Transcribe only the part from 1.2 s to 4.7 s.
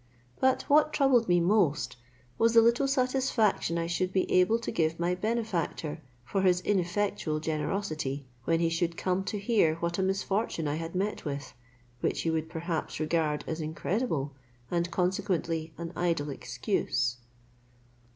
me most, was the little satisfaction I should be able